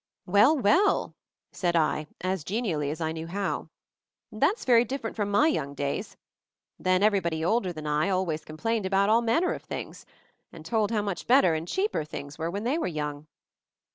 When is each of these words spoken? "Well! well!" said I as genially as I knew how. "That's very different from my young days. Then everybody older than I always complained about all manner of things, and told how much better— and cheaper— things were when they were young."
"Well! 0.25 0.57
well!" 0.57 1.15
said 1.51 1.75
I 1.75 2.07
as 2.21 2.43
genially 2.43 2.89
as 2.89 3.01
I 3.01 3.11
knew 3.11 3.27
how. 3.27 3.69
"That's 4.31 4.65
very 4.65 4.83
different 4.83 5.15
from 5.15 5.29
my 5.29 5.45
young 5.47 5.75
days. 5.75 6.17
Then 6.79 7.03
everybody 7.03 7.45
older 7.45 7.71
than 7.71 7.85
I 7.85 8.09
always 8.09 8.43
complained 8.43 8.87
about 8.87 9.09
all 9.09 9.21
manner 9.21 9.53
of 9.53 9.61
things, 9.61 10.07
and 10.51 10.65
told 10.65 10.89
how 10.89 11.03
much 11.03 11.27
better— 11.27 11.53
and 11.53 11.67
cheaper— 11.67 12.03
things 12.03 12.39
were 12.39 12.49
when 12.49 12.63
they 12.63 12.79
were 12.79 12.87
young." 12.87 13.27